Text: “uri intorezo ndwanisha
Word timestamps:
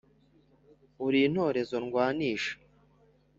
“uri 1.05 1.19
intorezo 1.27 1.75
ndwanisha 1.85 2.53